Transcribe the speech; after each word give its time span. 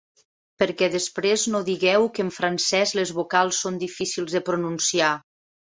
Perquè 0.61 0.87
després 0.93 1.43
no 1.57 1.61
digueu 1.67 2.09
que 2.17 2.25
en 2.29 2.33
francès 2.39 2.95
les 3.03 3.13
vocals 3.21 3.63
són 3.67 3.81
difícils 3.87 4.37
de 4.39 4.45
pronunciar. 4.51 5.15